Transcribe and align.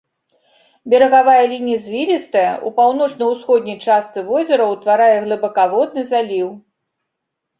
Берагавая 0.93 1.41
лінія 1.51 1.79
звілістая, 1.87 2.45
у 2.69 2.71
паўночна-ўсходняй 2.79 3.77
частцы 3.87 4.19
возера 4.29 4.63
ўтварае 4.73 5.17
глыбакаводны 5.29 6.01
заліў. 6.13 6.47